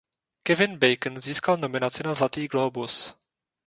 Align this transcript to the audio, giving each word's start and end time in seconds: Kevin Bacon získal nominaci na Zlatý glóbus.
Kevin 0.43 0.77
Bacon 0.79 1.21
získal 1.21 1.57
nominaci 1.57 2.03
na 2.03 2.13
Zlatý 2.13 2.47
glóbus. 2.47 3.13